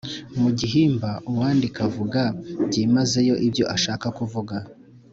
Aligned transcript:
Mu 0.41 0.49
gihimba 0.59 1.09
uwandika 1.31 1.79
avuga 1.89 2.21
byimazeyo 2.67 3.35
ibyo 3.47 3.65
ashaka 3.75 4.07
kuvuga 4.17 4.55